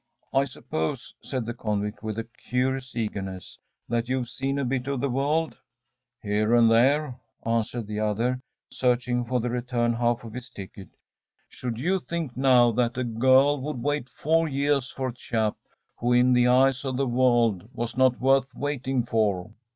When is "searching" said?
8.71-9.23